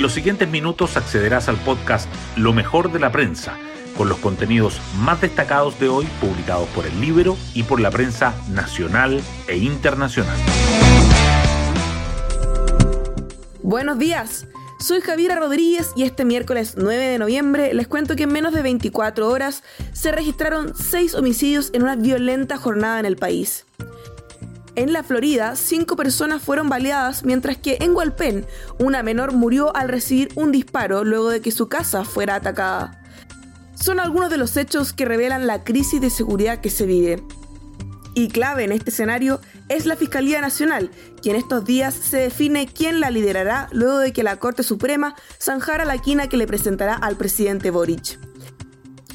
[0.00, 3.58] En los siguientes minutos accederás al podcast Lo mejor de la prensa,
[3.98, 8.34] con los contenidos más destacados de hoy publicados por el libro y por la prensa
[8.48, 10.38] nacional e internacional.
[13.62, 14.46] Buenos días.
[14.78, 18.62] Soy Javiera Rodríguez y este miércoles 9 de noviembre les cuento que en menos de
[18.62, 19.62] 24 horas
[19.92, 23.66] se registraron 6 homicidios en una violenta jornada en el país.
[24.76, 28.46] En la Florida, cinco personas fueron baleadas, mientras que en Hualpén,
[28.78, 33.02] una menor murió al recibir un disparo luego de que su casa fuera atacada.
[33.74, 37.22] Son algunos de los hechos que revelan la crisis de seguridad que se vive.
[38.14, 40.90] Y clave en este escenario es la Fiscalía Nacional,
[41.22, 45.84] quien estos días se define quién la liderará luego de que la Corte Suprema zanjara
[45.84, 48.29] la quina que le presentará al presidente Boric.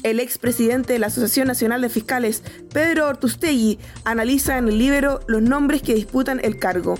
[0.06, 5.42] El expresidente de la Asociación Nacional de Fiscales, Pedro Ortustegui, analiza en el libro los
[5.42, 6.96] nombres que disputan el cargo.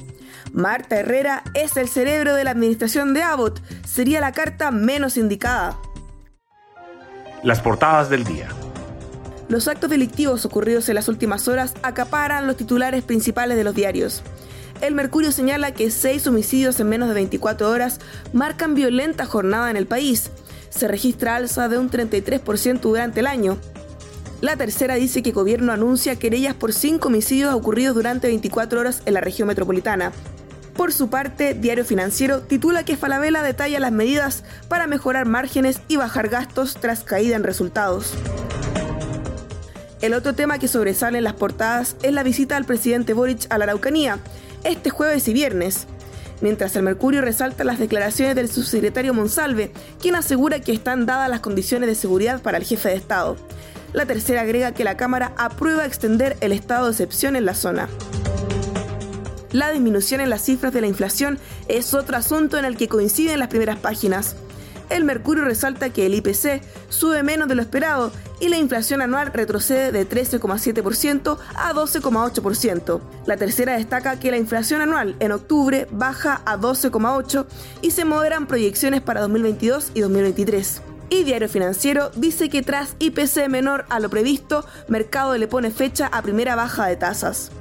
[0.52, 5.78] Marta Herrera es el cerebro de la administración de Abbott, sería la carta menos indicada.
[7.44, 8.48] Las portadas del día.
[9.48, 14.24] Los actos delictivos ocurridos en las últimas horas acaparan los titulares principales de los diarios.
[14.80, 18.00] El Mercurio señala que seis homicidios en menos de 24 horas
[18.32, 20.32] marcan violenta jornada en el país.
[20.70, 23.58] Se registra alza de un 33% durante el año.
[24.40, 29.02] La tercera dice que el gobierno anuncia querellas por cinco homicidios ocurridos durante 24 horas
[29.06, 30.12] en la región metropolitana.
[30.76, 35.96] Por su parte, Diario Financiero titula que Falabella detalla las medidas para mejorar márgenes y
[35.96, 38.12] bajar gastos tras caída en resultados.
[40.02, 43.56] El otro tema que sobresale en las portadas es la visita al presidente Boric a
[43.56, 44.18] la Araucanía,
[44.64, 45.86] este jueves y viernes.
[46.40, 51.40] Mientras el Mercurio resalta las declaraciones del subsecretario Monsalve, quien asegura que están dadas las
[51.40, 53.36] condiciones de seguridad para el jefe de Estado.
[53.92, 57.88] La tercera agrega que la Cámara aprueba extender el estado de excepción en la zona.
[59.52, 63.38] La disminución en las cifras de la inflación es otro asunto en el que coinciden
[63.38, 64.36] las primeras páginas
[64.90, 69.32] el Mercurio resalta que el IPC sube menos de lo esperado y la inflación anual
[69.32, 73.00] retrocede de 13,7% a 12,8%.
[73.26, 77.46] La tercera destaca que la inflación anual en octubre baja a 12,8%
[77.82, 80.82] y se moderan proyecciones para 2022 y 2023.
[81.08, 86.08] Y Diario Financiero dice que tras IPC menor a lo previsto, Mercado le pone fecha
[86.08, 87.52] a primera baja de tasas.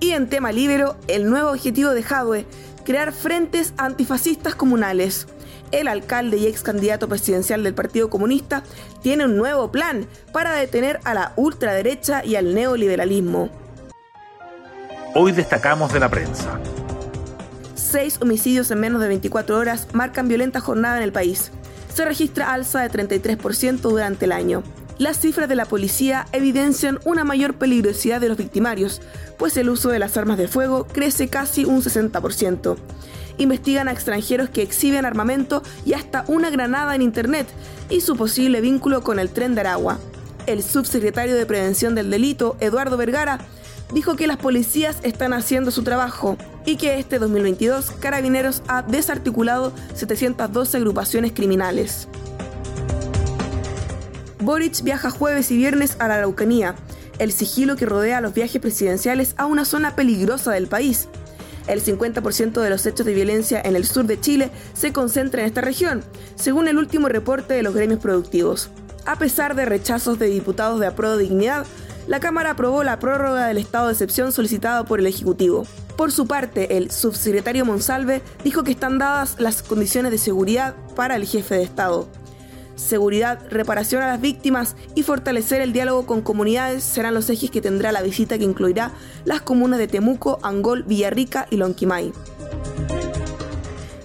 [0.00, 2.46] Y en tema libero, el nuevo objetivo de Jadwe
[2.88, 5.26] crear frentes antifascistas comunales.
[5.70, 8.62] El alcalde y ex candidato presidencial del Partido Comunista
[9.02, 13.50] tiene un nuevo plan para detener a la ultraderecha y al neoliberalismo.
[15.14, 16.58] Hoy destacamos de la prensa.
[17.74, 21.50] Seis homicidios en menos de 24 horas marcan violenta jornada en el país.
[21.92, 24.62] Se registra alza de 33% durante el año.
[24.98, 29.00] Las cifras de la policía evidencian una mayor peligrosidad de los victimarios,
[29.38, 32.76] pues el uso de las armas de fuego crece casi un 60%.
[33.38, 37.46] Investigan a extranjeros que exhiben armamento y hasta una granada en Internet
[37.88, 39.98] y su posible vínculo con el tren de Aragua.
[40.46, 43.38] El subsecretario de Prevención del Delito, Eduardo Vergara,
[43.92, 49.72] dijo que las policías están haciendo su trabajo y que este 2022 Carabineros ha desarticulado
[49.94, 52.08] 712 agrupaciones criminales.
[54.40, 56.74] Boric viaja jueves y viernes a la Araucanía,
[57.18, 61.08] el sigilo que rodea los viajes presidenciales a una zona peligrosa del país.
[61.68, 65.46] El 50% de los hechos de violencia en el sur de Chile se concentra en
[65.46, 66.02] esta región,
[66.34, 68.70] según el último reporte de los gremios productivos.
[69.04, 71.66] A pesar de rechazos de diputados de Apruebo Dignidad,
[72.06, 75.66] la Cámara aprobó la prórroga del estado de excepción solicitado por el Ejecutivo.
[75.96, 81.16] Por su parte, el subsecretario Monsalve dijo que están dadas las condiciones de seguridad para
[81.16, 82.08] el jefe de Estado.
[82.78, 87.60] Seguridad, reparación a las víctimas y fortalecer el diálogo con comunidades serán los ejes que
[87.60, 88.92] tendrá la visita que incluirá
[89.24, 92.12] las comunas de Temuco, Angol, Villarrica y Lonquimay.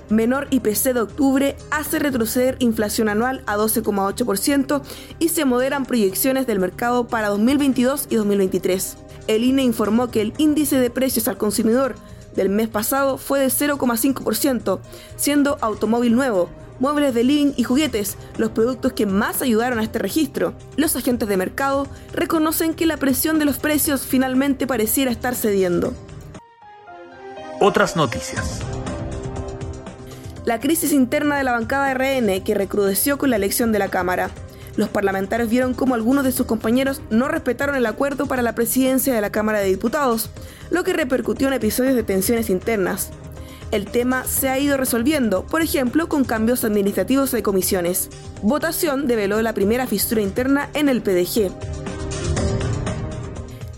[0.10, 4.82] Menor IPC de octubre hace retroceder inflación anual a 12,8%
[5.20, 8.98] y se moderan proyecciones del mercado para 2022 y 2023.
[9.28, 11.96] El INE informó que el índice de precios al consumidor
[12.36, 14.80] del mes pasado fue de 0,5%,
[15.16, 16.50] siendo automóvil nuevo,
[16.80, 20.54] muebles de living y juguetes, los productos que más ayudaron a este registro.
[20.76, 25.94] Los agentes de mercado reconocen que la presión de los precios finalmente pareciera estar cediendo.
[27.60, 28.60] Otras noticias.
[30.46, 34.30] La crisis interna de la bancada RN que recrudeció con la elección de la Cámara.
[34.76, 39.14] Los parlamentarios vieron cómo algunos de sus compañeros no respetaron el acuerdo para la presidencia
[39.14, 40.30] de la Cámara de Diputados,
[40.72, 43.12] lo que repercutió en episodios de tensiones internas
[43.74, 48.10] el tema se ha ido resolviendo, por ejemplo, con cambios administrativos de comisiones.
[48.44, 51.52] Votación develó la primera fisura interna en el PDG.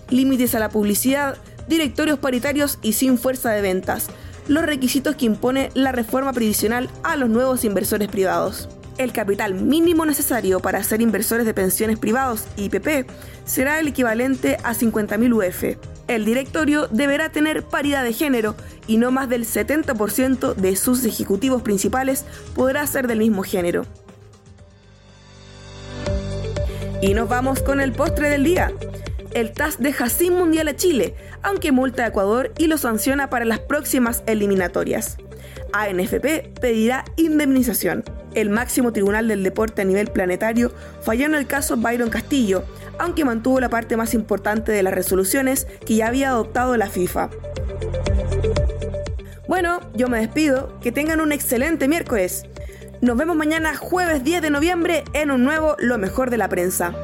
[0.10, 1.38] Límites a la publicidad,
[1.70, 4.08] directorios paritarios y sin fuerza de ventas.
[4.48, 8.70] los requisitos que impone la reforma previsional a los nuevos inversores privados.
[9.00, 13.10] El capital mínimo necesario para ser inversores de pensiones privados IPP
[13.44, 15.95] será el equivalente a 50.000 UF.
[16.08, 18.56] El directorio deberá tener paridad de género
[18.88, 23.86] y no más del 70% de sus ejecutivos principales podrá ser del mismo género.
[27.02, 28.72] Y nos vamos con el postre del día.
[29.34, 33.46] El TAS deja sin mundial a Chile, aunque multa a Ecuador y lo sanciona para
[33.46, 35.18] las próximas eliminatorias.
[35.74, 38.04] ANFP pedirá indemnización.
[38.34, 40.72] El máximo tribunal del deporte a nivel planetario
[41.04, 42.64] falló en el caso Byron Castillo,
[43.00, 47.30] aunque mantuvo la parte más importante de las resoluciones que ya había adoptado la FIFA.
[49.48, 52.46] Bueno, yo me despido, que tengan un excelente miércoles.
[53.02, 56.96] Nos vemos mañana jueves 10 de noviembre en un nuevo Lo mejor de la prensa.